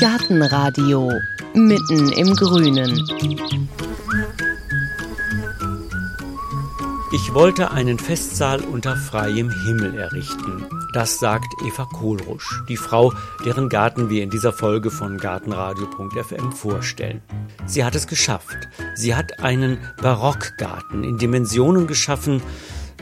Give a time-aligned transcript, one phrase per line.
[0.00, 1.10] Gartenradio
[1.54, 3.04] mitten im Grünen.
[7.12, 10.66] Ich wollte einen Festsaal unter freiem Himmel errichten.
[10.92, 13.12] Das sagt Eva Kohlrusch, die Frau,
[13.44, 17.20] deren Garten wir in dieser Folge von Gartenradio.fm vorstellen.
[17.66, 18.68] Sie hat es geschafft.
[18.94, 22.42] Sie hat einen Barockgarten in Dimensionen geschaffen,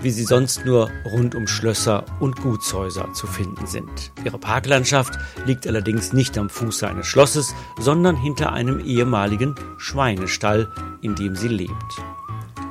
[0.03, 4.13] wie sie sonst nur rund um Schlösser und Gutshäuser zu finden sind.
[4.25, 10.69] Ihre Parklandschaft liegt allerdings nicht am Fuße eines Schlosses, sondern hinter einem ehemaligen Schweinestall,
[11.03, 11.73] in dem sie lebt.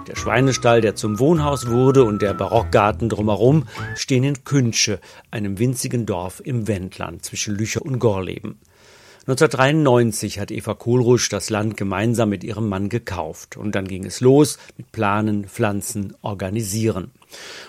[0.08, 5.00] Der Schweinestall, der zum Wohnhaus wurde, und der Barockgarten drumherum stehen in Künsche,
[5.32, 8.60] einem winzigen Dorf im Wendland zwischen Lücher und Gorleben.
[9.28, 13.58] 1993 hat Eva Kohlrusch das Land gemeinsam mit ihrem Mann gekauft.
[13.58, 17.10] Und dann ging es los mit Planen, Pflanzen, Organisieren.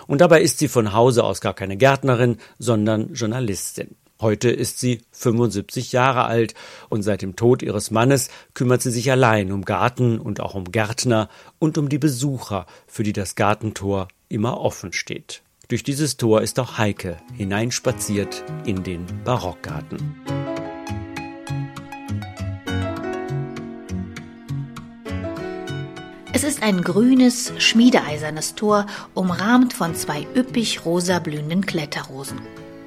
[0.05, 3.95] Und dabei ist sie von Hause aus gar keine Gärtnerin, sondern Journalistin.
[4.21, 6.53] Heute ist sie 75 Jahre alt
[6.89, 10.71] und seit dem Tod ihres Mannes kümmert sie sich allein um Garten und auch um
[10.71, 15.41] Gärtner und um die Besucher, für die das Gartentor immer offen steht.
[15.69, 20.46] Durch dieses Tor ist auch Heike hineinspaziert in den Barockgarten.
[26.37, 28.85] Es ist ein grünes, schmiedeeisernes Tor,
[29.15, 32.39] umrahmt von zwei üppig rosa blühenden Kletterrosen.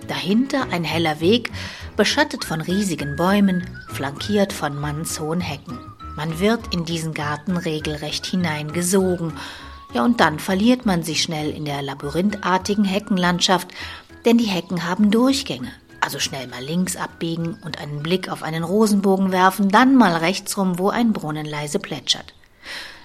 [0.07, 1.51] Dahinter ein heller Weg,
[1.97, 5.81] beschattet von riesigen Bäumen, flankiert von mannshohen Hecken.
[6.15, 9.33] Man wird in diesen Garten regelrecht hineingesogen.
[9.95, 13.67] Ja, und dann verliert man sich schnell in der labyrinthartigen Heckenlandschaft,
[14.27, 15.73] denn die Hecken haben Durchgänge.
[16.01, 20.57] Also schnell mal links abbiegen und einen Blick auf einen Rosenbogen werfen, dann mal rechts
[20.57, 22.33] rum, wo ein Brunnen leise plätschert.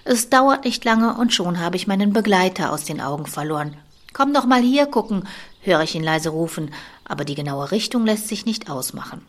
[0.08, 3.76] Es dauert nicht lange und schon habe ich meinen Begleiter aus den Augen verloren.
[4.14, 5.28] Komm doch mal hier gucken,
[5.62, 6.72] höre ich ihn leise rufen,
[7.06, 9.26] aber die genaue Richtung lässt sich nicht ausmachen.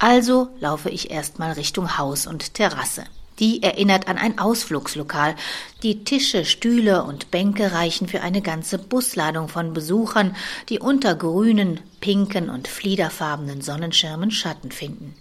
[0.00, 3.04] Also laufe ich erstmal Richtung Haus und Terrasse.
[3.38, 5.36] Die erinnert an ein Ausflugslokal.
[5.84, 10.34] Die Tische, Stühle und Bänke reichen für eine ganze Busladung von Besuchern,
[10.68, 15.14] die unter grünen, pinken und fliederfarbenen Sonnenschirmen Schatten finden.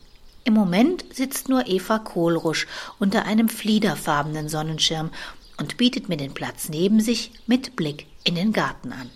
[0.47, 2.67] Im Moment sitzt nur Eva Kohlrusch
[3.00, 5.09] unter einem fliederfarbenen Sonnenschirm
[5.57, 9.09] und bietet mir den Platz neben sich mit Blick in den Garten an.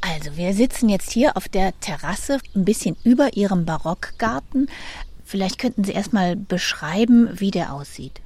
[0.00, 4.70] Also, wir sitzen jetzt hier auf der Terrasse, ein bisschen über Ihrem Barockgarten.
[5.24, 8.22] Vielleicht könnten Sie erstmal beschreiben, wie der aussieht.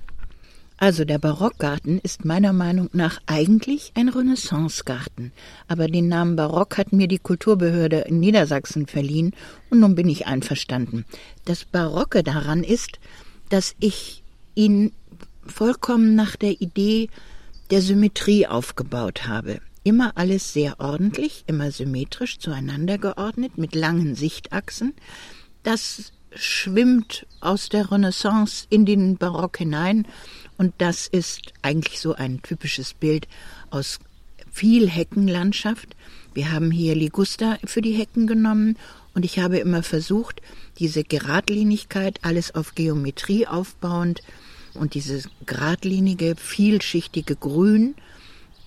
[0.78, 5.32] Also der Barockgarten ist meiner Meinung nach eigentlich ein Renaissancegarten,
[5.68, 9.34] aber den Namen Barock hat mir die Kulturbehörde in Niedersachsen verliehen
[9.70, 11.06] und nun bin ich einverstanden.
[11.46, 12.98] Das Barocke daran ist,
[13.48, 14.22] dass ich
[14.54, 14.92] ihn
[15.46, 17.08] vollkommen nach der Idee
[17.70, 19.60] der Symmetrie aufgebaut habe.
[19.82, 24.92] Immer alles sehr ordentlich, immer symmetrisch zueinander geordnet, mit langen Sichtachsen.
[25.62, 30.06] Das schwimmt aus der Renaissance in den Barock hinein.
[30.58, 33.28] Und das ist eigentlich so ein typisches Bild
[33.70, 33.98] aus
[34.50, 35.96] viel Heckenlandschaft.
[36.34, 38.76] Wir haben hier Liguster für die Hecken genommen.
[39.14, 40.42] Und ich habe immer versucht,
[40.78, 44.22] diese Geradlinigkeit, alles auf Geometrie aufbauend
[44.74, 47.94] und dieses geradlinige, vielschichtige Grün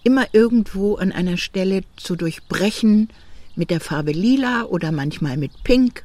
[0.04, 3.10] immer irgendwo an einer Stelle zu durchbrechen
[3.56, 6.04] mit der Farbe lila oder manchmal mit pink.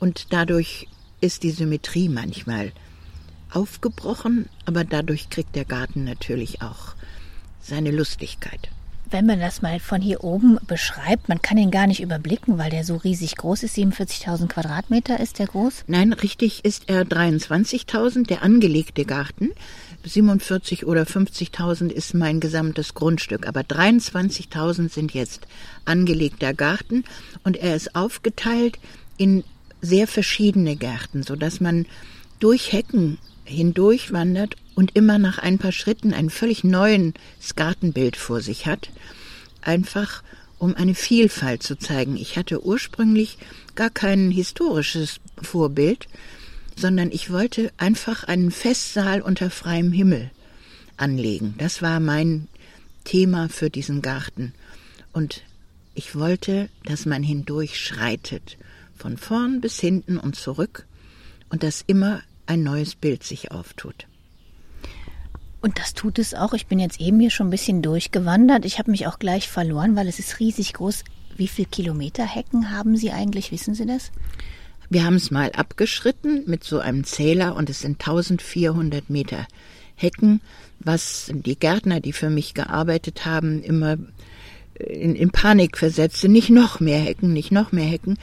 [0.00, 0.88] Und dadurch
[1.20, 2.72] ist die Symmetrie manchmal
[3.50, 6.94] aufgebrochen, aber dadurch kriegt der Garten natürlich auch
[7.60, 8.70] seine Lustigkeit.
[9.08, 12.70] Wenn man das mal von hier oben beschreibt, man kann ihn gar nicht überblicken, weil
[12.70, 13.76] der so riesig groß ist.
[13.76, 15.84] 47.000 Quadratmeter ist der groß?
[15.86, 19.52] Nein, richtig ist er 23.000, der angelegte Garten.
[20.04, 25.46] 47 oder 50.000 ist mein gesamtes Grundstück, aber 23.000 sind jetzt
[25.84, 27.04] angelegter Garten
[27.44, 28.78] und er ist aufgeteilt
[29.18, 29.44] in
[29.80, 31.86] sehr verschiedene Gärten, so dass man
[32.38, 37.14] durch Hecken hindurchwandert und immer nach ein paar Schritten ein völlig neues
[37.54, 38.90] Gartenbild vor sich hat,
[39.62, 40.22] einfach
[40.58, 42.16] um eine Vielfalt zu zeigen.
[42.16, 43.38] Ich hatte ursprünglich
[43.74, 46.08] gar kein historisches Vorbild,
[46.76, 50.30] sondern ich wollte einfach einen Festsaal unter freiem Himmel
[50.96, 51.54] anlegen.
[51.58, 52.48] Das war mein
[53.04, 54.52] Thema für diesen Garten.
[55.12, 55.42] Und
[55.94, 58.58] ich wollte, dass man hindurch schreitet,
[58.96, 60.86] von vorn bis hinten und zurück,
[61.48, 64.06] und dass immer ein neues Bild sich auftut.
[65.60, 66.52] Und das tut es auch.
[66.54, 68.64] Ich bin jetzt eben hier schon ein bisschen durchgewandert.
[68.64, 71.04] Ich habe mich auch gleich verloren, weil es ist riesig groß.
[71.36, 73.52] Wie viele Kilometer Hecken haben Sie eigentlich?
[73.52, 74.10] Wissen Sie das?
[74.88, 79.46] Wir haben es mal abgeschritten mit so einem Zähler und es sind 1400 Meter
[79.96, 80.40] Hecken,
[80.78, 83.96] was die Gärtner, die für mich gearbeitet haben, immer
[84.78, 86.28] in, in Panik versetzte.
[86.28, 88.18] Nicht noch mehr Hecken, nicht noch mehr Hecken.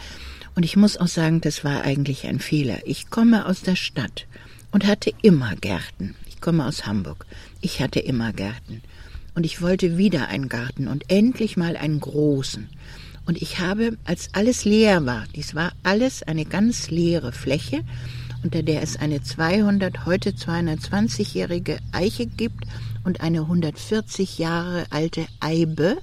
[0.56, 2.80] Und ich muss auch sagen, das war eigentlich ein Fehler.
[2.86, 4.28] Ich komme aus der Stadt
[4.72, 6.16] und hatte immer Gärten.
[6.28, 7.26] Ich komme aus Hamburg.
[7.62, 8.82] Ich hatte immer Gärten.
[9.36, 12.70] Und ich wollte wieder einen Garten und endlich mal einen großen.
[13.26, 17.82] Und ich habe, als alles leer war, dies war alles eine ganz leere Fläche,
[18.44, 22.66] unter der es eine 200, heute 220-jährige Eiche gibt
[23.04, 25.98] und eine 140 Jahre alte Eibe,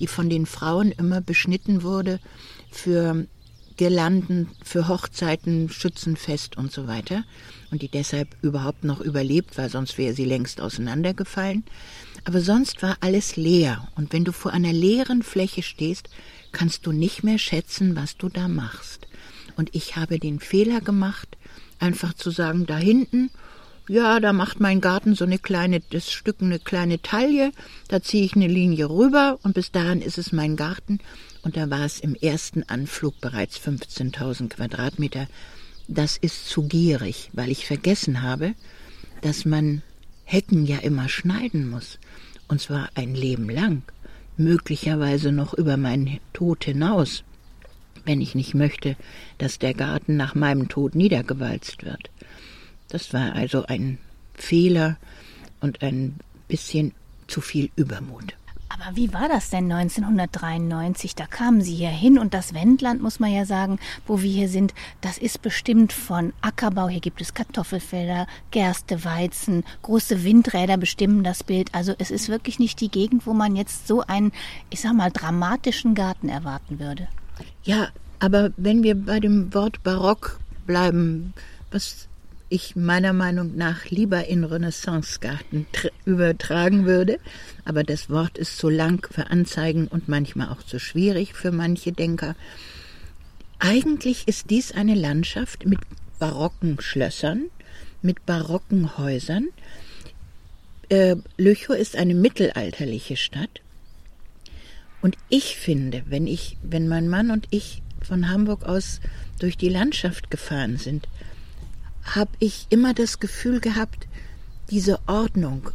[0.00, 2.18] die von den Frauen immer beschnitten wurde
[2.70, 3.26] für
[3.76, 7.24] Girlanden, für Hochzeiten, Schützenfest und so weiter
[7.70, 11.64] und die deshalb überhaupt noch überlebt, weil sonst wäre sie längst auseinandergefallen.
[12.24, 16.08] Aber sonst war alles leer und wenn du vor einer leeren Fläche stehst,
[16.52, 19.08] kannst du nicht mehr schätzen, was du da machst.
[19.56, 21.36] Und ich habe den Fehler gemacht,
[21.78, 23.30] einfach zu sagen, da hinten,
[23.88, 27.52] ja, da macht mein Garten so eine kleine, das Stück eine kleine Taille,
[27.88, 30.98] da ziehe ich eine Linie rüber und bis dahin ist es mein Garten.
[31.42, 35.26] Und da war es im ersten Anflug bereits 15.000 Quadratmeter.
[35.88, 38.54] Das ist zu gierig, weil ich vergessen habe,
[39.22, 39.82] dass man
[40.24, 41.98] Hecken ja immer schneiden muss.
[42.46, 43.82] Und zwar ein Leben lang.
[44.36, 47.24] Möglicherweise noch über meinen Tod hinaus
[48.04, 48.96] wenn ich nicht möchte,
[49.38, 52.10] dass der Garten nach meinem Tod niedergewalzt wird.
[52.92, 53.96] Das war also ein
[54.34, 54.98] Fehler
[55.60, 56.16] und ein
[56.46, 56.92] bisschen
[57.26, 58.34] zu viel Übermut.
[58.68, 61.14] Aber wie war das denn 1993?
[61.14, 64.50] Da kamen Sie hier hin und das Wendland, muss man ja sagen, wo wir hier
[64.50, 66.88] sind, das ist bestimmt von Ackerbau.
[66.88, 71.74] Hier gibt es Kartoffelfelder, Gerste, Weizen, große Windräder bestimmen das Bild.
[71.74, 74.32] Also es ist wirklich nicht die Gegend, wo man jetzt so einen,
[74.68, 77.08] ich sag mal, dramatischen Garten erwarten würde.
[77.64, 77.88] Ja,
[78.18, 81.32] aber wenn wir bei dem Wort Barock bleiben,
[81.70, 82.06] was
[82.52, 85.66] ich meiner Meinung nach lieber in Renaissancegarten
[86.04, 87.18] übertragen würde,
[87.64, 91.92] aber das Wort ist zu lang für Anzeigen und manchmal auch zu schwierig für manche
[91.92, 92.36] Denker.
[93.58, 95.80] Eigentlich ist dies eine Landschaft mit
[96.18, 97.44] barocken Schlössern,
[98.02, 99.48] mit barocken Häusern.
[100.88, 103.62] Äh, Lüchow ist eine mittelalterliche Stadt
[105.00, 109.00] und ich finde, wenn ich, wenn mein Mann und ich von Hamburg aus
[109.38, 111.08] durch die Landschaft gefahren sind,
[112.04, 114.06] habe ich immer das Gefühl gehabt,
[114.70, 115.70] diese Ordnung,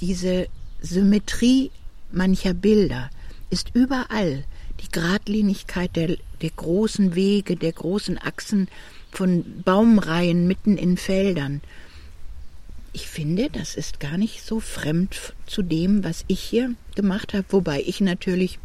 [0.00, 0.48] diese
[0.80, 1.70] Symmetrie
[2.10, 3.10] mancher Bilder
[3.50, 4.44] ist überall.
[4.80, 8.68] Die Gradlinigkeit der, der großen Wege, der großen Achsen
[9.12, 11.60] von Baumreihen mitten in Feldern.
[12.92, 17.44] Ich finde, das ist gar nicht so fremd zu dem, was ich hier gemacht habe,
[17.50, 18.58] wobei ich natürlich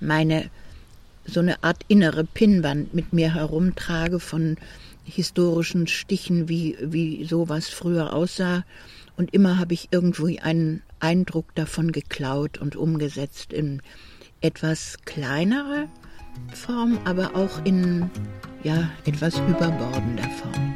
[0.00, 0.50] meine
[1.24, 4.56] so eine Art innere Pinnwand mit mir herumtrage von
[5.04, 8.64] historischen Stichen, wie, wie sowas früher aussah.
[9.16, 13.82] Und immer habe ich irgendwo einen Eindruck davon geklaut und umgesetzt in
[14.40, 15.88] etwas kleinere
[16.54, 18.10] Form, aber auch in
[18.62, 20.74] ja, etwas überbordender Form.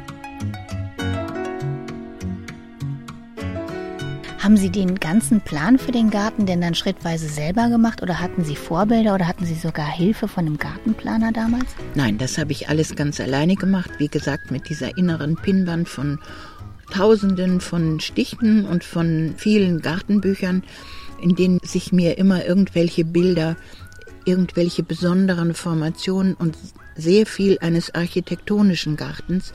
[4.45, 8.43] Haben Sie den ganzen Plan für den Garten denn dann schrittweise selber gemacht oder hatten
[8.43, 11.65] Sie Vorbilder oder hatten Sie sogar Hilfe von einem Gartenplaner damals?
[11.95, 13.89] Nein, das habe ich alles ganz alleine gemacht.
[13.97, 16.19] Wie gesagt, mit dieser inneren Pinnwand von
[16.91, 20.61] Tausenden von Stichen und von vielen Gartenbüchern,
[21.23, 23.55] in denen sich mir immer irgendwelche Bilder,
[24.25, 26.55] irgendwelche besonderen Formationen und
[26.95, 29.53] sehr viel eines architektonischen Gartens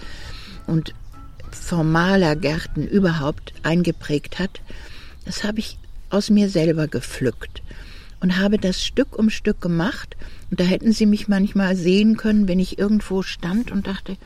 [0.66, 0.94] und
[1.54, 4.60] formaler Gärten überhaupt eingeprägt hat,
[5.24, 5.78] das habe ich
[6.10, 7.62] aus mir selber gepflückt
[8.20, 10.16] und habe das Stück um Stück gemacht.
[10.50, 14.16] Und da hätten Sie mich manchmal sehen können, wenn ich irgendwo stand und dachte,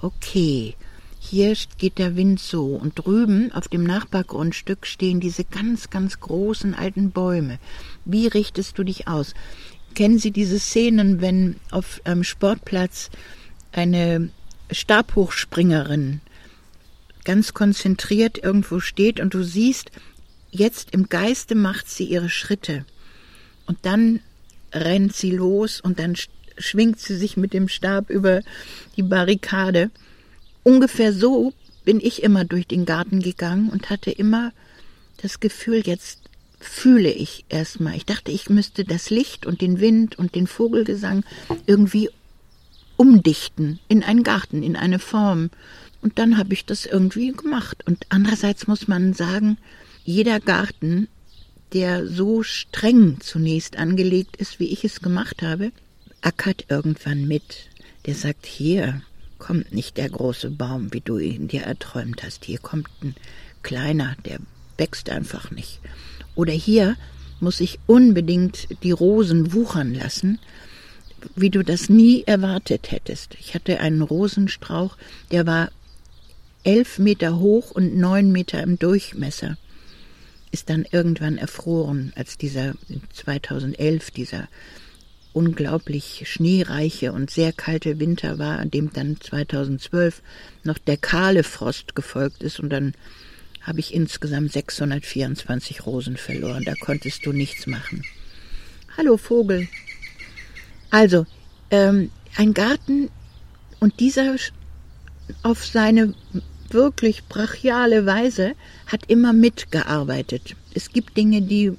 [0.00, 0.74] okay,
[1.18, 6.74] hier geht der Wind so und drüben auf dem Nachbargrundstück stehen diese ganz, ganz großen
[6.74, 7.58] alten Bäume.
[8.04, 9.32] Wie richtest du dich aus?
[9.94, 13.10] Kennen Sie diese Szenen, wenn auf einem Sportplatz
[13.72, 14.28] eine
[14.70, 16.20] Stabhochspringerin
[17.24, 19.90] ganz konzentriert irgendwo steht und du siehst,
[20.50, 22.84] jetzt im Geiste macht sie ihre Schritte
[23.66, 24.20] und dann
[24.72, 26.16] rennt sie los und dann
[26.58, 28.42] schwingt sie sich mit dem Stab über
[28.96, 29.90] die Barrikade.
[30.62, 31.52] Ungefähr so
[31.84, 34.52] bin ich immer durch den Garten gegangen und hatte immer
[35.22, 36.20] das Gefühl, jetzt
[36.60, 37.96] fühle ich erstmal.
[37.96, 41.24] Ich dachte, ich müsste das Licht und den Wind und den Vogelgesang
[41.66, 42.08] irgendwie
[42.96, 45.50] umdichten in einen Garten, in eine Form.
[46.04, 47.78] Und dann habe ich das irgendwie gemacht.
[47.86, 49.56] Und andererseits muss man sagen,
[50.04, 51.08] jeder Garten,
[51.72, 55.72] der so streng zunächst angelegt ist, wie ich es gemacht habe,
[56.20, 57.70] ackert irgendwann mit.
[58.04, 59.00] Der sagt, hier
[59.38, 62.44] kommt nicht der große Baum, wie du ihn dir erträumt hast.
[62.44, 63.14] Hier kommt ein
[63.62, 64.40] kleiner, der
[64.76, 65.80] wächst einfach nicht.
[66.34, 66.96] Oder hier
[67.40, 70.38] muss ich unbedingt die Rosen wuchern lassen,
[71.34, 73.36] wie du das nie erwartet hättest.
[73.40, 74.98] Ich hatte einen Rosenstrauch,
[75.30, 75.70] der war
[76.64, 79.56] elf Meter hoch und neun Meter im Durchmesser.
[80.50, 82.74] Ist dann irgendwann erfroren, als dieser
[83.12, 84.48] 2011 dieser
[85.32, 90.22] unglaublich schneereiche und sehr kalte Winter war, an dem dann 2012
[90.62, 92.94] noch der kahle Frost gefolgt ist und dann
[93.60, 96.64] habe ich insgesamt 624 Rosen verloren.
[96.64, 98.04] Da konntest du nichts machen.
[98.96, 99.68] Hallo Vogel.
[100.90, 101.26] Also,
[101.70, 103.10] ähm, ein Garten
[103.80, 104.36] und dieser
[105.42, 106.14] auf seine
[106.74, 108.54] wirklich brachiale Weise
[108.86, 110.56] hat immer mitgearbeitet.
[110.74, 111.72] Es gibt Dinge, die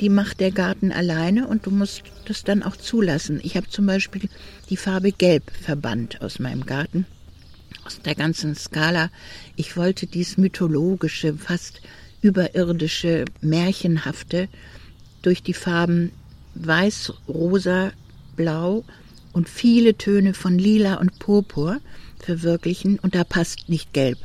[0.00, 3.40] die macht der Garten alleine und du musst das dann auch zulassen.
[3.42, 4.28] Ich habe zum Beispiel
[4.68, 7.06] die Farbe Gelb verbannt aus meinem Garten,
[7.84, 9.10] aus der ganzen Skala.
[9.56, 11.80] Ich wollte dies mythologische, fast
[12.20, 14.48] überirdische, märchenhafte
[15.22, 16.12] durch die Farben
[16.54, 17.92] Weiß, Rosa,
[18.36, 18.84] Blau
[19.32, 21.80] und viele Töne von Lila und Purpur
[22.22, 24.18] verwirklichen und da passt nicht Gelb.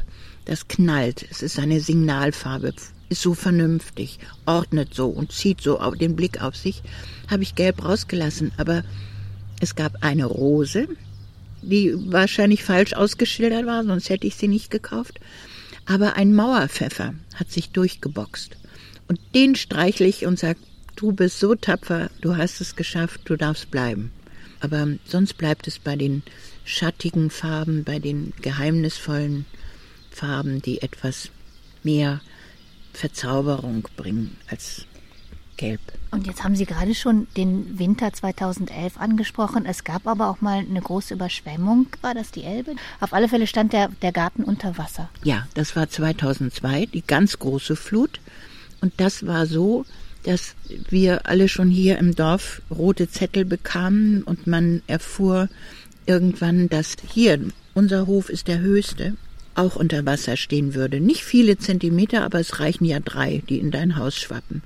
[0.45, 1.25] Das knallt.
[1.29, 2.73] Es ist eine Signalfarbe
[3.11, 6.81] ist so vernünftig, ordnet so und zieht so den Blick auf sich,
[7.29, 8.53] habe ich gelb rausgelassen.
[8.55, 8.83] Aber
[9.59, 10.87] es gab eine Rose,
[11.61, 15.19] die wahrscheinlich falsch ausgeschildert war, sonst hätte ich sie nicht gekauft.
[15.85, 18.55] Aber ein Mauerpfeffer hat sich durchgeboxt.
[19.09, 20.59] Und den streichle ich und sage,
[20.95, 24.11] du bist so tapfer, du hast es geschafft, du darfst bleiben.
[24.61, 26.23] Aber sonst bleibt es bei den
[26.63, 29.45] schattigen Farben, bei den geheimnisvollen
[30.09, 31.29] Farben, die etwas
[31.83, 32.21] mehr
[32.93, 34.85] Verzauberung bringen als
[35.57, 35.79] Gelb.
[36.09, 39.65] Und jetzt haben Sie gerade schon den Winter 2011 angesprochen.
[39.65, 41.87] Es gab aber auch mal eine große Überschwemmung.
[42.01, 42.75] War das die Elbe?
[42.99, 45.09] Auf alle Fälle stand der, der Garten unter Wasser.
[45.23, 48.19] Ja, das war 2002, die ganz große Flut.
[48.81, 49.85] Und das war so,
[50.23, 50.55] dass
[50.89, 55.47] wir alle schon hier im Dorf rote Zettel bekamen und man erfuhr
[56.05, 57.39] irgendwann, dass hier
[57.73, 59.13] unser Hof ist der höchste
[59.55, 60.99] auch unter Wasser stehen würde.
[60.99, 64.61] Nicht viele Zentimeter, aber es reichen ja drei, die in dein Haus schwappen.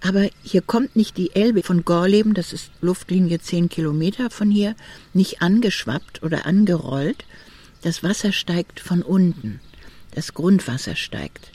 [0.00, 4.74] Aber hier kommt nicht die Elbe von Gorleben, das ist Luftlinie zehn Kilometer von hier,
[5.12, 7.24] nicht angeschwappt oder angerollt.
[7.82, 9.60] Das Wasser steigt von unten.
[10.12, 11.52] Das Grundwasser steigt.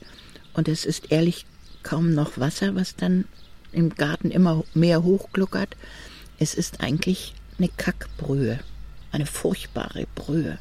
[0.53, 1.45] Und es ist ehrlich
[1.81, 3.25] kaum noch Wasser, was dann
[3.71, 5.75] im Garten immer mehr hochgluckert.
[6.37, 8.59] Es ist eigentlich eine Kackbrühe,
[9.11, 10.57] eine furchtbare Brühe.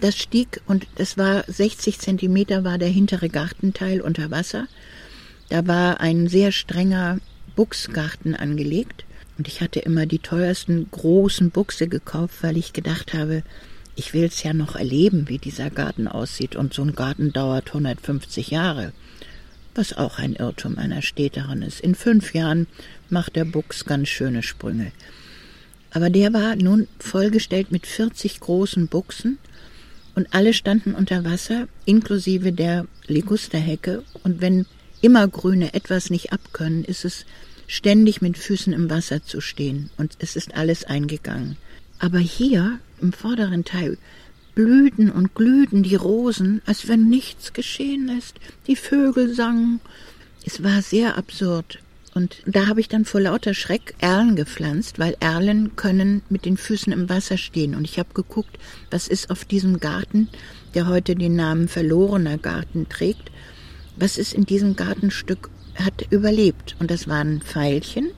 [0.00, 4.66] Das stieg und es war 60 Zentimeter war der hintere Gartenteil unter Wasser.
[5.48, 7.18] Da war ein sehr strenger
[7.56, 9.04] Buchsgarten angelegt
[9.38, 13.42] und ich hatte immer die teuersten großen Buchse gekauft, weil ich gedacht habe,
[13.96, 17.68] ich will es ja noch erleben, wie dieser Garten aussieht und so ein Garten dauert
[17.68, 18.92] 150 Jahre.
[19.74, 21.80] Was auch ein Irrtum einer Städterin ist.
[21.80, 22.66] In fünf Jahren
[23.08, 24.92] macht der Buchs ganz schöne Sprünge.
[25.94, 29.38] Aber der war nun vollgestellt mit 40 großen Buchsen
[30.16, 34.02] und alle standen unter Wasser, inklusive der Ligusterhecke.
[34.24, 34.66] Und wenn
[35.00, 37.24] Immergrüne etwas nicht abkönnen, ist es
[37.68, 39.90] ständig mit Füßen im Wasser zu stehen.
[39.96, 41.56] Und es ist alles eingegangen.
[42.00, 43.96] Aber hier im vorderen Teil
[44.56, 48.36] blühten und glühten die Rosen, als wenn nichts geschehen ist.
[48.66, 49.80] Die Vögel sangen.
[50.44, 51.78] Es war sehr absurd.
[52.14, 56.56] Und da habe ich dann vor lauter Schreck Erlen gepflanzt, weil Erlen können mit den
[56.56, 57.74] Füßen im Wasser stehen.
[57.74, 58.56] Und ich habe geguckt,
[58.90, 60.28] was ist auf diesem Garten,
[60.74, 63.32] der heute den Namen Verlorener Garten trägt,
[63.96, 66.76] was ist in diesem Gartenstück, hat überlebt.
[66.78, 68.10] Und das waren Veilchen,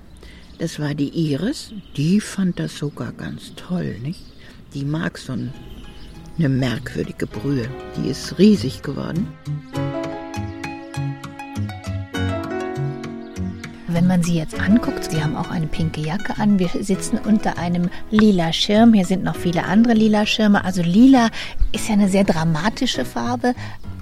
[0.58, 4.20] das war die Iris, die fand das sogar ganz toll, nicht?
[4.74, 9.28] Die mag so eine merkwürdige Brühe, die ist riesig geworden.
[14.06, 16.60] Wenn man sie jetzt anguckt, sie haben auch eine pinke Jacke an.
[16.60, 18.94] Wir sitzen unter einem lila Schirm.
[18.94, 20.64] Hier sind noch viele andere lila Schirme.
[20.64, 21.28] Also lila
[21.72, 23.52] ist ja eine sehr dramatische Farbe.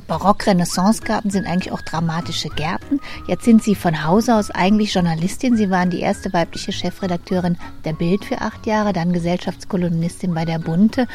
[0.07, 3.01] Barock-Renaissance-Garten sind eigentlich auch dramatische Gärten.
[3.29, 5.57] Jetzt sind Sie von Hause aus eigentlich Journalistin.
[5.57, 7.57] Sie waren die erste weibliche Chefredakteurin
[7.87, 11.07] der Bild für acht Jahre, dann Gesellschaftskolumnistin bei der Bunte.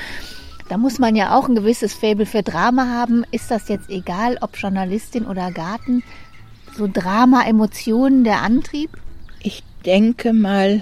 [0.67, 3.23] Da muss man ja auch ein gewisses Faible für Drama haben.
[3.29, 6.01] Ist das jetzt egal, ob Journalistin oder Garten?
[6.79, 8.89] So Drama, Emotionen, der Antrieb?
[9.43, 10.81] Ich denke mal,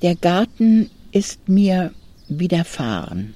[0.00, 1.92] der Garten ist mir
[2.28, 3.34] widerfahren,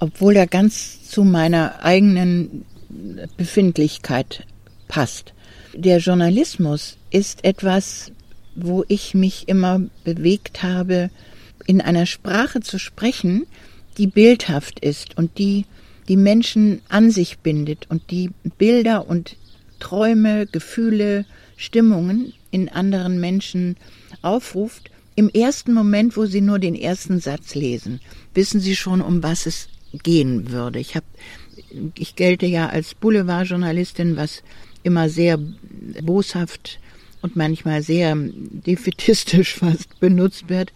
[0.00, 2.64] obwohl er ganz zu meiner eigenen
[3.36, 4.46] Befindlichkeit
[4.88, 5.34] passt.
[5.74, 8.10] Der Journalismus ist etwas,
[8.54, 11.10] wo ich mich immer bewegt habe,
[11.66, 13.46] in einer Sprache zu sprechen,
[13.98, 15.66] die bildhaft ist und die
[16.08, 19.36] die Menschen an sich bindet und die Bilder und
[19.78, 21.24] Träume, Gefühle,
[21.56, 23.76] Stimmungen in anderen Menschen
[24.22, 28.00] aufruft, im ersten Moment, wo Sie nur den ersten Satz lesen,
[28.34, 29.68] wissen Sie schon, um was es
[30.02, 30.78] gehen würde.
[30.78, 31.06] Ich habe,
[31.96, 34.42] ich gelte ja als Boulevardjournalistin, was
[34.82, 35.38] immer sehr
[36.02, 36.78] boshaft
[37.22, 40.72] und manchmal sehr defetistisch fast benutzt wird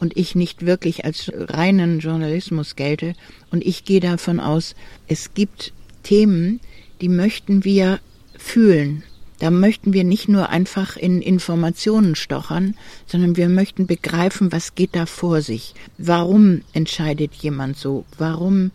[0.00, 3.14] und ich nicht wirklich als reinen Journalismus gelte.
[3.50, 4.74] Und ich gehe davon aus,
[5.06, 6.60] es gibt Themen,
[7.00, 8.00] die möchten wir
[8.38, 9.02] fühlen.
[9.40, 12.74] Da möchten wir nicht nur einfach in Informationen stochern,
[13.06, 15.74] sondern wir möchten begreifen, was geht da vor sich.
[15.96, 18.04] Warum entscheidet jemand so?
[18.16, 18.72] Warum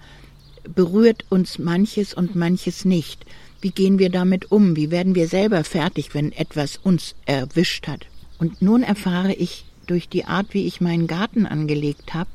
[0.64, 3.26] berührt uns manches und manches nicht?
[3.60, 4.76] Wie gehen wir damit um?
[4.78, 8.06] Wie werden wir selber fertig, wenn etwas uns erwischt hat?
[8.38, 12.30] Und nun erfahre ich durch die Art, wie ich meinen Garten angelegt habe,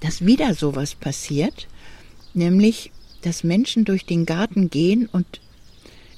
[0.00, 1.66] dass wieder sowas passiert,
[2.34, 5.40] nämlich, dass Menschen durch den Garten gehen und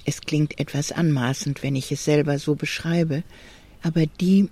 [0.05, 3.23] es klingt etwas anmaßend, wenn ich es selber so beschreibe,
[3.83, 4.49] aber die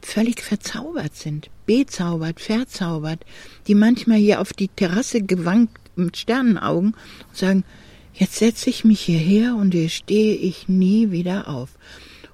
[0.00, 3.24] völlig verzaubert sind, bezaubert, verzaubert,
[3.66, 6.94] die manchmal hier auf die Terrasse gewankt mit Sternenaugen
[7.28, 7.64] und sagen,
[8.14, 11.70] jetzt setze ich mich hierher und hier stehe ich nie wieder auf.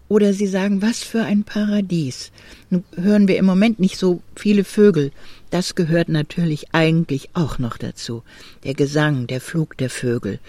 [0.09, 2.33] Oder sie sagen, was für ein Paradies.
[2.71, 5.13] Nun hören wir im Moment nicht so viele Vögel.
[5.51, 8.23] Das gehört natürlich eigentlich auch noch dazu.
[8.65, 10.41] Der Gesang, der Flug der Vögel.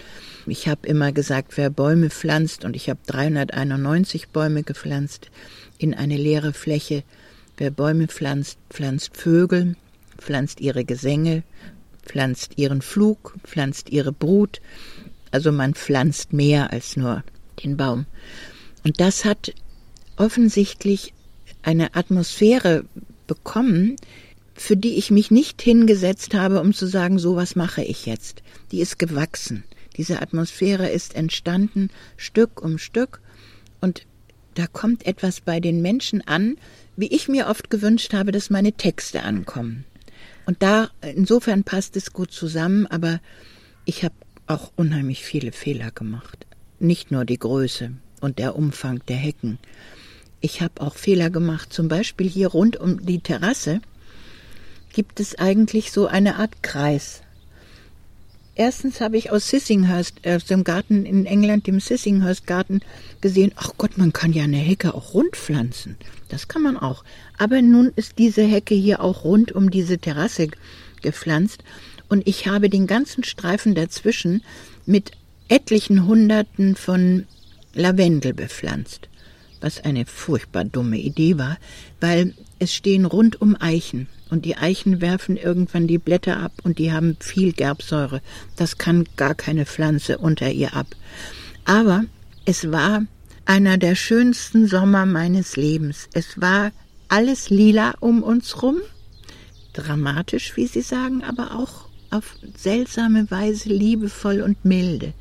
[0.46, 5.30] Ich habe immer gesagt, wer Bäume pflanzt, und ich habe 391 Bäume gepflanzt
[5.78, 7.02] in eine leere Fläche,
[7.56, 9.76] wer Bäume pflanzt, pflanzt Vögel,
[10.18, 11.44] pflanzt ihre Gesänge,
[12.04, 14.60] pflanzt ihren Flug, pflanzt ihre Brut.
[15.30, 17.22] Also man pflanzt mehr als nur
[17.62, 18.06] den Baum.
[18.84, 19.54] Und das hat
[20.16, 21.14] offensichtlich
[21.62, 22.84] eine Atmosphäre
[23.26, 23.96] bekommen,
[24.60, 28.42] für die ich mich nicht hingesetzt habe, um zu sagen, so was mache ich jetzt.
[28.72, 29.64] Die ist gewachsen.
[29.96, 33.20] Diese Atmosphäre ist entstanden Stück um Stück
[33.80, 34.06] und
[34.54, 36.56] da kommt etwas bei den Menschen an,
[36.96, 39.84] wie ich mir oft gewünscht habe, dass meine Texte ankommen.
[40.44, 43.20] Und da insofern passt es gut zusammen, aber
[43.84, 44.14] ich habe
[44.46, 46.46] auch unheimlich viele Fehler gemacht.
[46.78, 49.58] Nicht nur die Größe, und der Umfang der Hecken.
[50.40, 53.80] Ich habe auch Fehler gemacht, zum Beispiel hier rund um die Terrasse
[54.92, 57.22] gibt es eigentlich so eine Art Kreis.
[58.56, 62.80] Erstens habe ich aus Sissinghurst, aus dem Garten in England, dem Sissinghurst Garten,
[63.20, 65.96] gesehen, ach Gott, man kann ja eine Hecke auch rund pflanzen.
[66.28, 67.04] Das kann man auch.
[67.38, 70.48] Aber nun ist diese Hecke hier auch rund um diese Terrasse
[71.00, 71.64] gepflanzt
[72.10, 74.42] und ich habe den ganzen Streifen dazwischen
[74.84, 75.12] mit
[75.48, 77.26] etlichen Hunderten von
[77.72, 79.08] Lavendel bepflanzt,
[79.60, 81.56] was eine furchtbar dumme Idee war,
[82.00, 86.92] weil es stehen rundum Eichen und die Eichen werfen irgendwann die Blätter ab und die
[86.92, 88.20] haben viel Gerbsäure.
[88.56, 90.86] Das kann gar keine Pflanze unter ihr ab.
[91.64, 92.04] Aber
[92.44, 93.02] es war
[93.44, 96.08] einer der schönsten Sommer meines Lebens.
[96.14, 96.72] Es war
[97.08, 98.76] alles lila um uns rum,
[99.72, 105.12] dramatisch, wie Sie sagen, aber auch auf seltsame Weise liebevoll und milde.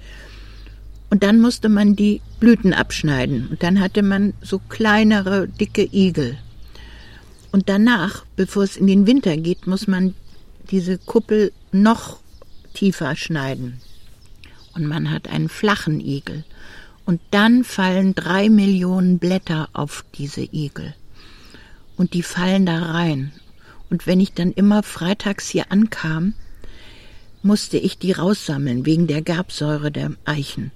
[1.09, 3.47] Und dann musste man die Blüten abschneiden.
[3.49, 6.37] Und dann hatte man so kleinere, dicke Igel.
[7.51, 10.13] Und danach, bevor es in den Winter geht, muss man
[10.69, 12.19] diese Kuppel noch
[12.73, 13.81] tiefer schneiden.
[14.75, 16.43] Und man hat einen flachen Igel.
[17.05, 20.93] Und dann fallen drei Millionen Blätter auf diese Igel.
[21.97, 23.31] Und die fallen da rein.
[23.89, 26.33] Und wenn ich dann immer freitags hier ankam,
[27.41, 30.71] musste ich die raussammeln wegen der Gerbsäure der Eichen.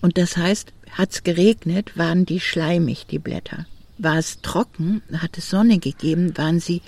[0.00, 3.66] Und das heißt, hat's geregnet, waren die schleimig, die Blätter.
[3.98, 6.82] War es trocken, hat es Sonne gegeben, waren sie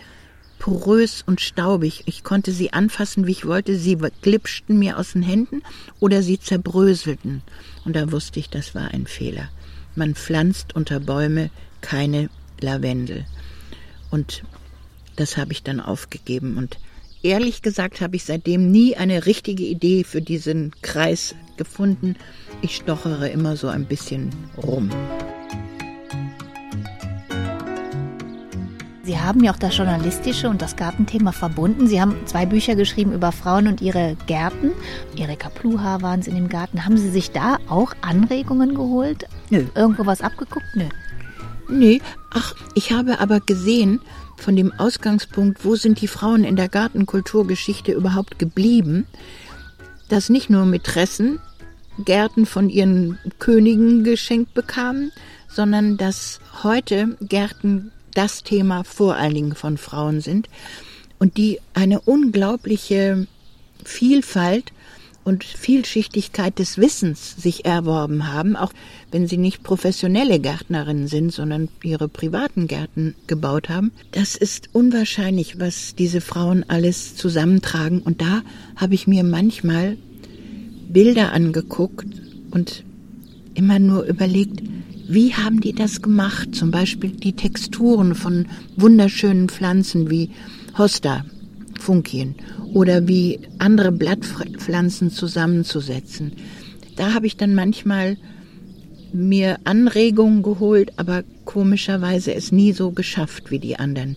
[0.61, 2.05] porös und staubig.
[2.07, 3.77] Ich konnte sie anfassen, wie ich wollte.
[3.77, 5.63] Sie glitschten mir aus den Händen
[5.99, 7.43] oder sie zerbröselten.
[7.85, 9.49] Und da wusste ich, das war ein Fehler.
[9.97, 13.25] Man pflanzt unter Bäume keine Lavendel.
[14.11, 14.45] Und
[15.17, 16.57] das habe ich dann aufgegeben.
[16.59, 16.79] Und
[17.23, 22.17] ehrlich gesagt habe ich seitdem nie eine richtige Idee für diesen Kreis gefunden.
[22.63, 24.91] Ich stochere immer so ein bisschen rum.
[29.03, 31.87] Sie haben ja auch das Journalistische und das Gartenthema verbunden.
[31.87, 34.73] Sie haben zwei Bücher geschrieben über Frauen und ihre Gärten.
[35.17, 36.85] Erika Pluha waren Sie in dem Garten.
[36.85, 39.27] Haben Sie sich da auch Anregungen geholt?
[39.49, 39.65] Nö.
[39.75, 40.67] Irgendwo was abgeguckt?
[40.75, 40.85] Nö.
[41.69, 44.01] Nee, ach, ich habe aber gesehen,
[44.37, 49.07] von dem Ausgangspunkt, wo sind die Frauen in der Gartenkulturgeschichte überhaupt geblieben,
[50.09, 51.39] dass nicht nur Mätressen
[52.05, 55.13] Gärten von ihren Königen geschenkt bekamen,
[55.49, 60.49] sondern dass heute Gärten das Thema vor allen Dingen von Frauen sind
[61.19, 63.27] und die eine unglaubliche
[63.85, 64.73] Vielfalt
[65.23, 68.73] und Vielschichtigkeit des Wissens sich erworben haben, auch
[69.11, 73.93] wenn sie nicht professionelle Gärtnerinnen sind, sondern ihre privaten Gärten gebaut haben.
[74.13, 78.01] Das ist unwahrscheinlich, was diese Frauen alles zusammentragen.
[78.01, 78.43] Und da
[78.77, 79.99] habe ich mir manchmal
[80.89, 82.07] Bilder angeguckt
[82.51, 82.85] und
[83.55, 84.63] immer nur überlegt,
[85.13, 86.55] wie haben die das gemacht?
[86.55, 88.47] Zum Beispiel die Texturen von
[88.77, 90.31] wunderschönen Pflanzen wie
[90.79, 91.25] Hosta,
[91.81, 92.37] Funkien
[92.73, 96.33] oder wie andere Blattpflanzen zusammenzusetzen.
[96.95, 98.19] Da habe ich dann manchmal
[99.13, 104.17] mir Anregungen geholt, aber komischerweise es nie so geschafft wie die anderen.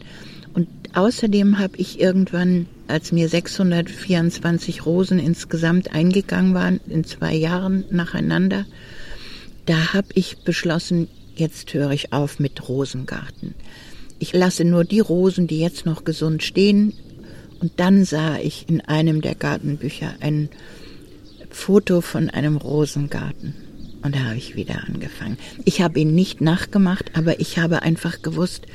[0.53, 7.85] Und außerdem habe ich irgendwann, als mir 624 Rosen insgesamt eingegangen waren, in zwei Jahren
[7.89, 8.65] nacheinander,
[9.65, 13.55] da habe ich beschlossen, jetzt höre ich auf mit Rosengarten.
[14.19, 16.93] Ich lasse nur die Rosen, die jetzt noch gesund stehen.
[17.59, 20.49] Und dann sah ich in einem der Gartenbücher ein
[21.49, 23.53] Foto von einem Rosengarten.
[24.01, 25.37] Und da habe ich wieder angefangen.
[25.63, 28.65] Ich habe ihn nicht nachgemacht, aber ich habe einfach gewusst,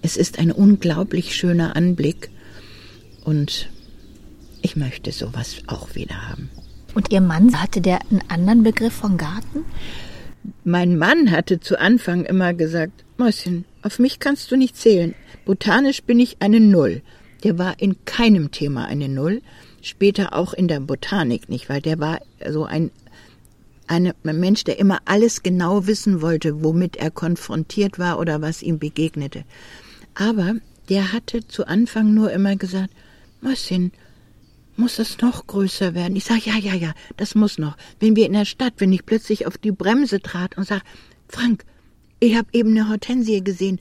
[0.00, 2.30] es ist ein unglaublich schöner Anblick.
[3.24, 3.68] Und
[4.62, 6.48] ich möchte sowas auch wieder haben.
[6.94, 9.64] Und Ihr Mann, hatte der einen anderen Begriff von Garten?
[10.64, 15.14] Mein Mann hatte zu Anfang immer gesagt, Mäuschen, auf mich kannst du nicht zählen.
[15.44, 17.02] Botanisch bin ich eine Null.
[17.44, 19.42] Der war in keinem Thema eine Null,
[19.80, 22.90] später auch in der Botanik nicht, weil der war so ein,
[23.86, 28.78] ein Mensch, der immer alles genau wissen wollte, womit er konfrontiert war oder was ihm
[28.78, 29.44] begegnete.
[30.14, 30.56] Aber
[30.88, 32.90] der hatte zu Anfang nur immer gesagt,
[33.40, 33.92] Mäuschen,
[34.78, 36.16] muss es noch größer werden?
[36.16, 37.76] Ich sage, ja, ja, ja, das muss noch.
[38.00, 40.82] Wenn wir in der Stadt, wenn ich plötzlich auf die Bremse trat und sag,
[41.28, 41.64] Frank,
[42.20, 43.80] ich habe eben eine Hortensie gesehen,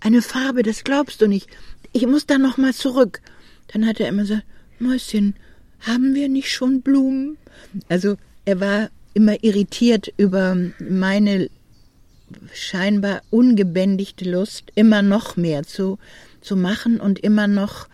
[0.00, 1.48] eine Farbe, das glaubst du nicht.
[1.92, 3.20] Ich muss da noch mal zurück.
[3.68, 4.44] Dann hat er immer gesagt,
[4.78, 5.34] Mäuschen,
[5.80, 7.36] haben wir nicht schon Blumen?
[7.88, 11.50] Also er war immer irritiert über meine
[12.52, 15.98] scheinbar ungebändigte Lust, immer noch mehr zu,
[16.40, 17.88] zu machen und immer noch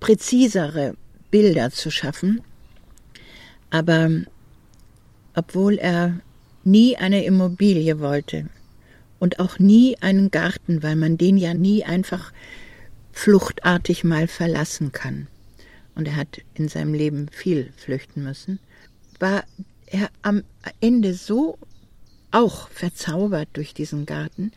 [0.00, 0.96] präzisere
[1.34, 2.42] Bilder zu schaffen.
[3.70, 4.08] Aber
[5.34, 6.20] obwohl er
[6.62, 8.48] nie eine Immobilie wollte
[9.18, 12.32] und auch nie einen Garten, weil man den ja nie einfach
[13.10, 15.26] fluchtartig mal verlassen kann.
[15.96, 18.60] Und er hat in seinem Leben viel flüchten müssen,
[19.18, 19.42] war
[19.86, 20.44] er am
[20.80, 21.58] Ende so
[22.30, 24.52] auch verzaubert durch diesen Garten,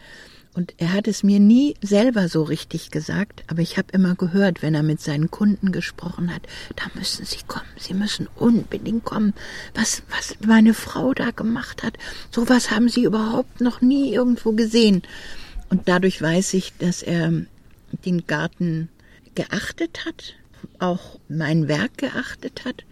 [0.57, 4.63] und er hat es mir nie selber so richtig gesagt, aber ich habe immer gehört,
[4.63, 6.41] wenn er mit seinen Kunden gesprochen hat,
[6.75, 9.35] da müssen Sie kommen, Sie müssen unbedingt kommen.
[9.75, 11.99] Was, was meine Frau da gemacht hat,
[12.31, 15.03] sowas haben Sie überhaupt noch nie irgendwo gesehen.
[15.69, 17.31] Und dadurch weiß ich, dass er
[18.03, 18.89] den Garten
[19.35, 20.33] geachtet hat,
[20.79, 22.83] auch mein Werk geachtet hat,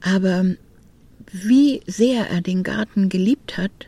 [0.00, 0.46] aber
[1.32, 3.87] wie sehr er den Garten geliebt hat,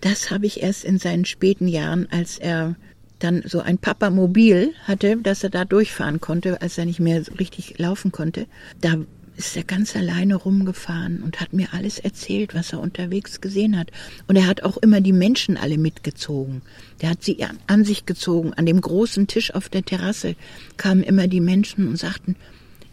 [0.00, 2.76] das habe ich erst in seinen späten Jahren, als er
[3.18, 7.32] dann so ein Papamobil hatte, dass er da durchfahren konnte, als er nicht mehr so
[7.34, 8.46] richtig laufen konnte.
[8.80, 8.96] Da
[9.36, 13.90] ist er ganz alleine rumgefahren und hat mir alles erzählt, was er unterwegs gesehen hat.
[14.26, 16.62] Und er hat auch immer die Menschen alle mitgezogen.
[17.00, 18.54] Der hat sie an sich gezogen.
[18.54, 20.36] An dem großen Tisch auf der Terrasse
[20.76, 22.36] kamen immer die Menschen und sagten,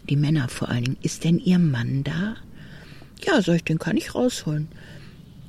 [0.08, 2.36] die Männer vor allen Dingen, ist denn Ihr Mann da?
[3.26, 4.68] Ja, sag ich, den kann ich rausholen.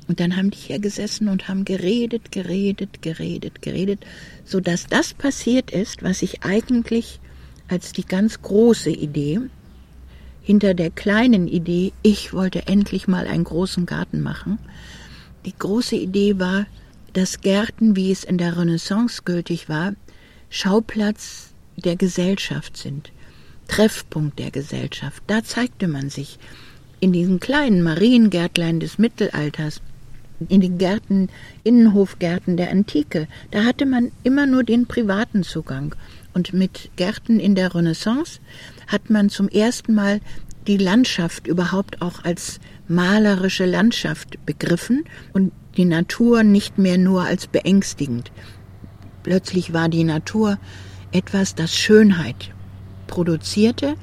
[0.08, 4.06] Und dann haben die hier gesessen und haben geredet, geredet, geredet, geredet,
[4.44, 7.20] so dass das passiert ist, was ich eigentlich
[7.68, 9.40] als die ganz große Idee
[10.46, 14.60] hinter der kleinen Idee, ich wollte endlich mal einen großen Garten machen.
[15.44, 16.66] Die große Idee war,
[17.12, 19.94] dass Gärten, wie es in der Renaissance gültig war,
[20.48, 23.10] Schauplatz der Gesellschaft sind,
[23.66, 25.20] Treffpunkt der Gesellschaft.
[25.26, 26.38] Da zeigte man sich.
[27.00, 29.82] In diesen kleinen Mariengärtlein des Mittelalters
[30.48, 31.28] in den Gärten,
[31.64, 35.94] Innenhofgärten der Antike, da hatte man immer nur den privaten Zugang.
[36.34, 38.40] Und mit Gärten in der Renaissance
[38.86, 40.20] hat man zum ersten Mal
[40.66, 47.46] die Landschaft überhaupt auch als malerische Landschaft begriffen und die Natur nicht mehr nur als
[47.46, 48.32] beängstigend.
[49.22, 50.58] Plötzlich war die Natur
[51.12, 52.52] etwas, das Schönheit
[53.06, 53.94] produzierte,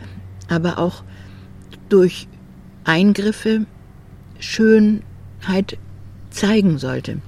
[0.48, 1.04] aber auch
[1.89, 2.28] durch
[2.84, 3.65] Eingriffe
[4.39, 5.78] Schönheit
[6.34, 7.19] zeigen sollte.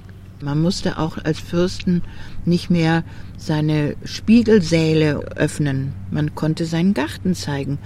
[0.42, 2.02] Man musste auch als Fürsten
[2.44, 3.04] nicht mehr
[3.38, 5.94] seine Spiegelsäle öffnen.
[6.10, 7.78] Man konnte seinen Garten zeigen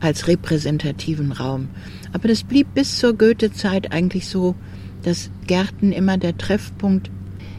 [0.00, 1.68] als repräsentativen Raum.
[2.12, 4.54] Aber das blieb bis zur Goethe-Zeit eigentlich so,
[5.02, 7.10] dass Gärten immer der Treffpunkt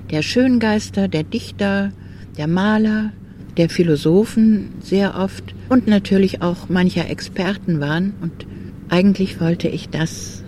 [0.09, 1.91] der Schöngeister, der Dichter,
[2.37, 3.11] der Maler,
[3.57, 8.47] der Philosophen sehr oft und natürlich auch mancher Experten waren und
[8.89, 10.43] eigentlich wollte ich das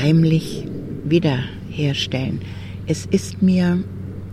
[0.00, 0.66] heimlich
[1.70, 2.40] wiederherstellen.
[2.86, 3.82] Es ist mir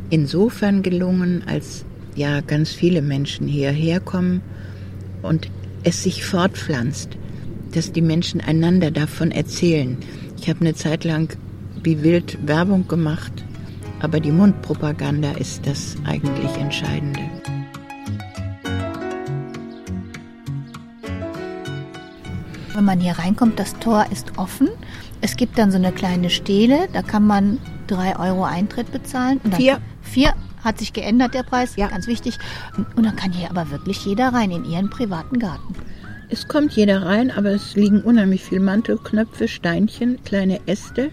[0.09, 4.41] insofern gelungen, als ja ganz viele Menschen hierher kommen
[5.21, 5.49] und
[5.83, 7.09] es sich fortpflanzt,
[7.73, 9.97] dass die Menschen einander davon erzählen.
[10.39, 11.37] Ich habe eine Zeit lang
[11.83, 13.31] wie wild Werbung gemacht,
[13.99, 17.36] aber die Mundpropaganda ist das eigentlich Entscheidende.
[22.77, 24.69] Wenn man hier reinkommt, das Tor ist offen.
[25.19, 29.41] Es gibt dann so eine kleine Stele, da kann man drei Euro Eintritt bezahlen.
[29.55, 29.79] vier.
[30.03, 31.87] Vier hat sich geändert, der Preis, ja.
[31.87, 32.37] ganz wichtig.
[32.95, 35.73] Und dann kann hier aber wirklich jeder rein in ihren privaten Garten.
[36.29, 41.09] Es kommt jeder rein, aber es liegen unheimlich viele Mantelknöpfe, Steinchen, kleine Äste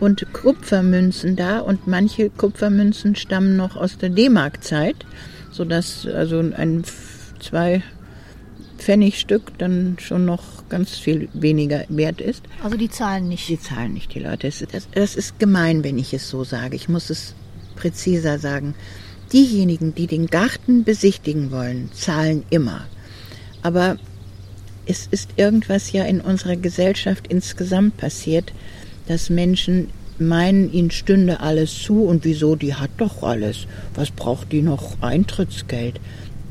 [0.00, 1.60] und Kupfermünzen da.
[1.60, 4.96] Und manche Kupfermünzen stammen noch aus der D-Mark-Zeit,
[5.52, 6.82] sodass also ein
[7.38, 7.84] zwei
[8.78, 12.42] Pfennigstück dann schon noch ganz viel weniger wert ist.
[12.62, 13.48] Also die zahlen nicht.
[13.48, 14.48] Die zahlen nicht, die Leute.
[14.48, 16.76] Das, das, das ist gemein, wenn ich es so sage.
[16.76, 17.34] Ich muss es
[17.76, 18.74] präziser sagen.
[19.32, 22.86] Diejenigen, die den Garten besichtigen wollen, zahlen immer.
[23.62, 23.96] Aber
[24.86, 28.52] es ist irgendwas ja in unserer Gesellschaft insgesamt passiert,
[29.06, 33.66] dass Menschen meinen, ihnen stünde alles zu und wieso, die hat doch alles.
[33.94, 36.00] Was braucht die noch Eintrittsgeld?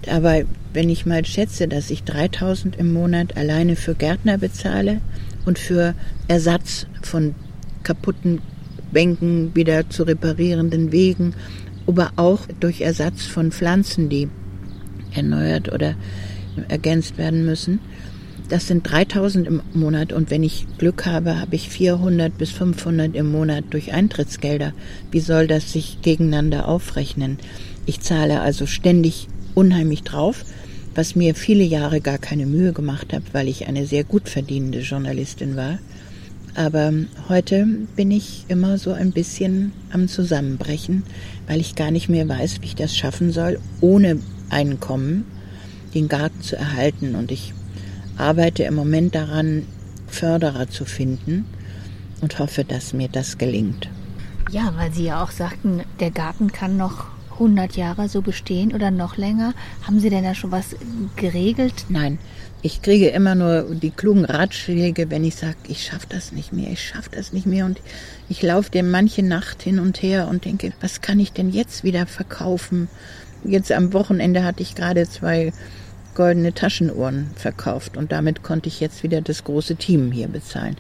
[0.10, 0.44] Aber
[0.74, 5.02] wenn ich mal schätze, dass ich 3000 im Monat alleine für Gärtner bezahle
[5.46, 5.96] und für
[6.28, 7.36] Ersatz von
[7.84, 8.42] kaputten
[8.92, 11.34] Bänken, wieder zu reparierenden Wegen,
[11.88, 14.30] aber auch durch Ersatz von Pflanzen, die
[15.14, 15.96] erneuert oder
[16.68, 17.80] ergänzt werden müssen.
[18.50, 23.14] Das sind 3000 im Monat und wenn ich Glück habe, habe ich 400 bis 500
[23.16, 24.74] im Monat durch Eintrittsgelder.
[25.12, 27.40] Wie soll das sich gegeneinander aufrechnen?
[27.86, 30.46] Ich zahle also ständig unheimlich drauf
[30.98, 34.80] was mir viele Jahre gar keine Mühe gemacht hat, weil ich eine sehr gut verdienende
[34.80, 35.78] Journalistin war.
[36.56, 36.92] Aber
[37.30, 41.04] heute bin ich immer so ein bisschen am Zusammenbrechen,
[41.46, 45.26] weil ich gar nicht mehr weiß, wie ich das schaffen soll, ohne Einkommen
[45.94, 47.14] den Garten zu erhalten.
[47.14, 47.54] Und ich
[48.18, 49.68] arbeite im Moment daran,
[50.08, 51.46] Förderer zu finden
[52.22, 53.88] und hoffe, dass mir das gelingt.
[54.50, 58.92] Ja, weil Sie ja auch sagten, der Garten kann noch 100 Jahre so bestehen oder
[58.92, 59.54] noch länger?
[59.84, 60.76] Haben Sie denn da schon was
[61.16, 61.86] geregelt?
[61.90, 62.18] Nein,
[62.62, 66.72] ich kriege immer nur die klugen Ratschläge, wenn ich sage, ich schaffe das nicht mehr,
[66.72, 67.66] ich schaffe das nicht mehr.
[67.66, 67.80] Und
[68.30, 71.84] ich laufe dem manche Nacht hin und her und denke, was kann ich denn jetzt
[71.84, 72.90] wieder verkaufen?
[73.44, 75.54] Jetzt am Wochenende hatte ich gerade zwei
[76.18, 80.76] goldene Taschenuhren verkauft und damit konnte ich jetzt wieder das große Team hier bezahlen.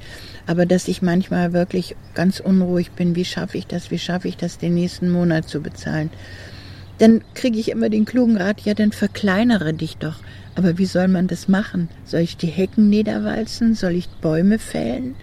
[0.47, 4.35] Aber dass ich manchmal wirklich ganz unruhig bin, wie schaffe ich das, wie schaffe ich
[4.35, 6.09] das, den nächsten Monat zu bezahlen?
[6.97, 10.15] Dann kriege ich immer den klugen Rat, ja, dann verkleinere dich doch.
[10.55, 11.87] Aber wie soll man das machen?
[12.03, 13.75] Soll ich die Hecken niederwalzen?
[13.75, 15.13] Soll ich Bäume fällen?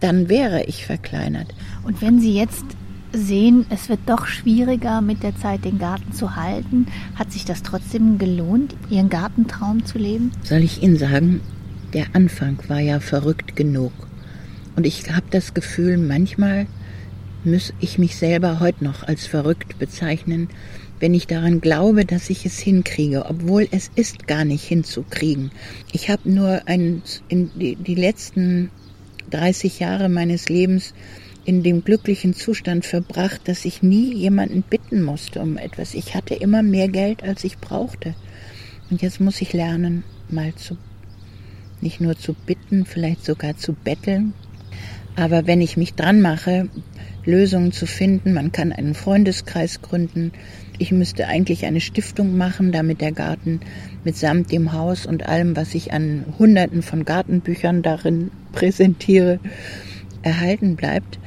[0.00, 1.48] Dann wäre ich verkleinert.
[1.82, 2.66] Und wenn Sie jetzt
[3.12, 6.86] sehen, es wird doch schwieriger mit der Zeit den Garten zu halten.
[7.14, 10.32] Hat sich das trotzdem gelohnt, Ihren Gartentraum zu leben?
[10.42, 11.40] Soll ich Ihnen sagen,
[11.92, 13.92] der Anfang war ja verrückt genug.
[14.76, 16.66] Und ich habe das Gefühl, manchmal
[17.44, 20.48] muss ich mich selber heute noch als verrückt bezeichnen,
[21.00, 25.50] wenn ich daran glaube, dass ich es hinkriege, obwohl es ist gar nicht hinzukriegen.
[25.92, 28.70] Ich habe nur ein, in die, die letzten
[29.30, 30.94] 30 Jahre meines Lebens
[31.44, 35.94] in dem glücklichen Zustand verbracht, dass ich nie jemanden bitten musste um etwas.
[35.94, 38.14] Ich hatte immer mehr Geld, als ich brauchte.
[38.90, 40.76] Und jetzt muss ich lernen, mal zu,
[41.80, 44.34] nicht nur zu bitten, vielleicht sogar zu betteln.
[45.16, 46.68] Aber wenn ich mich dran mache,
[47.24, 50.32] Lösungen zu finden, man kann einen Freundeskreis gründen.
[50.78, 53.60] Ich müsste eigentlich eine Stiftung machen, damit der Garten
[54.04, 59.38] mitsamt dem Haus und allem, was ich an Hunderten von Gartenbüchern darin präsentiere,
[60.22, 61.18] erhalten bleibt.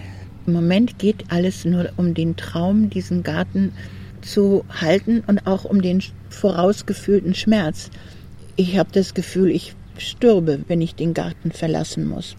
[0.47, 3.73] Im Moment geht alles nur um den Traum, diesen Garten
[4.21, 7.89] zu halten und auch um den vorausgefühlten Schmerz.
[8.55, 12.35] Ich habe das Gefühl, ich stürbe, wenn ich den Garten verlassen muss.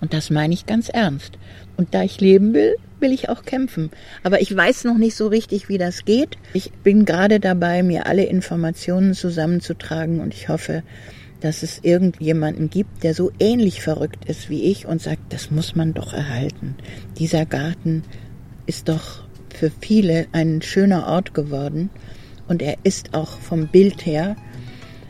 [0.00, 1.38] Und das meine ich ganz ernst.
[1.76, 3.90] Und da ich leben will, will ich auch kämpfen.
[4.22, 6.36] Aber ich weiß noch nicht so richtig, wie das geht.
[6.52, 10.82] Ich bin gerade dabei, mir alle Informationen zusammenzutragen und ich hoffe,
[11.40, 15.74] dass es irgendjemanden gibt, der so ähnlich verrückt ist wie ich und sagt, das muss
[15.74, 16.76] man doch erhalten.
[17.18, 18.04] Dieser Garten
[18.66, 19.24] ist doch
[19.54, 21.90] für viele ein schöner Ort geworden
[22.48, 24.36] und er ist auch vom Bild her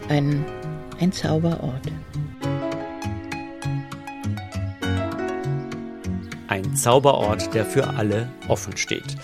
[0.08, 0.44] ein,
[0.98, 1.86] ein Zauberort.
[6.50, 9.14] Ein Zauberort, der für alle offen steht.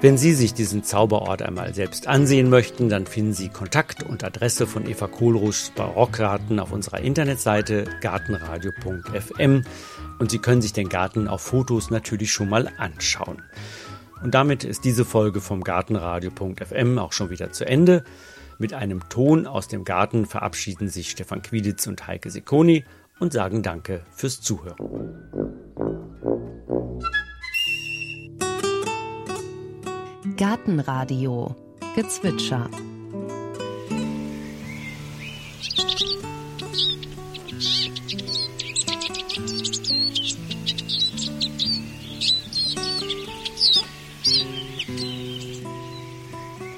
[0.00, 4.66] Wenn Sie sich diesen Zauberort einmal selbst ansehen möchten, dann finden Sie Kontakt und Adresse
[4.66, 9.62] von Eva Kohlruschs Barockgarten auf unserer Internetseite gartenradio.fm
[10.18, 13.42] und Sie können sich den Garten auf Fotos natürlich schon mal anschauen.
[14.22, 18.04] Und damit ist diese Folge vom Gartenradio.fm auch schon wieder zu Ende.
[18.58, 22.86] Mit einem Ton aus dem Garten verabschieden sich Stefan Quieditz und Heike Sekoni
[23.18, 25.63] und sagen Danke fürs Zuhören.
[30.36, 31.54] Gartenradio
[31.94, 32.68] Gezwitscher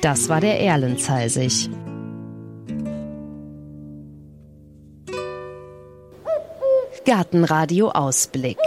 [0.02, 1.70] Das war der Erlenzeisig.
[7.06, 8.58] Gartenradio Ausblick.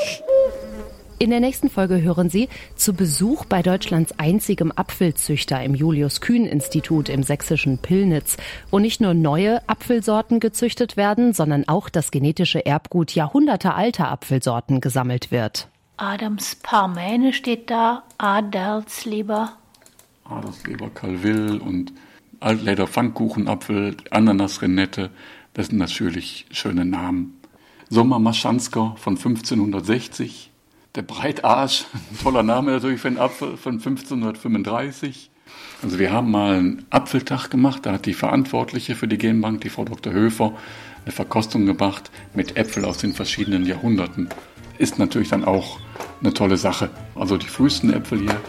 [1.22, 7.24] In der nächsten Folge hören Sie zu Besuch bei Deutschlands einzigem Apfelzüchter im Julius-Kühn-Institut im
[7.24, 8.38] sächsischen Pillnitz,
[8.72, 15.30] wo nicht nur neue Apfelsorten gezüchtet werden, sondern auch das genetische Erbgut jahrhundertealter Apfelsorten gesammelt
[15.30, 15.68] wird.
[15.98, 19.52] Adams Parmäne steht da, Adelsleber.
[20.24, 21.92] Adelsleber, Calville und
[22.40, 25.10] Altleder Pfannkuchenapfel, Ananas-Renette,
[25.54, 27.42] das sind natürlich schöne Namen.
[27.90, 30.50] Sommer Maschansker von 1560,
[30.96, 31.86] der Breitarsch,
[32.24, 35.30] toller Name natürlich für einen Apfel von 1535.
[35.82, 39.70] Also wir haben mal einen Apfeltag gemacht, da hat die Verantwortliche für die Genbank, die
[39.70, 40.14] Frau Dr.
[40.14, 40.54] Höfer,
[41.06, 44.30] eine Verkostung gemacht mit Äpfeln aus den verschiedenen Jahrhunderten.
[44.78, 45.80] Ist natürlich dann auch
[46.22, 46.90] eine tolle Sache.
[47.16, 48.42] Also die frühesten Äpfel hier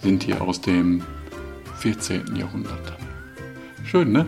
[0.00, 1.02] sind hier aus dem
[1.78, 2.36] 14.
[2.36, 2.96] Jahrhundert.
[3.84, 4.26] Schön, ne?